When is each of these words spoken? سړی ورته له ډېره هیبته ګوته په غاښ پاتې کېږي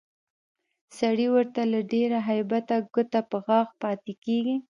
سړی 0.99 1.27
ورته 1.35 1.61
له 1.73 1.79
ډېره 1.91 2.19
هیبته 2.29 2.75
ګوته 2.93 3.21
په 3.29 3.37
غاښ 3.47 3.69
پاتې 3.81 4.13
کېږي 4.23 4.55